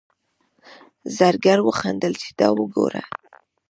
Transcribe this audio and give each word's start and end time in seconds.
زرګر 1.17 1.59
وخندل 1.67 2.13
چې 2.21 2.29
دا 2.39 2.49
وګوره. 2.57 3.03